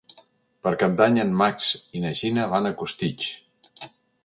Per 0.67 0.71
Cap 0.83 0.95
d'Any 1.01 1.19
en 1.23 1.35
Max 1.41 1.67
i 1.99 2.03
na 2.07 2.15
Gina 2.23 2.49
van 2.57 2.69
a 2.71 2.75
Costitx. 2.83 3.31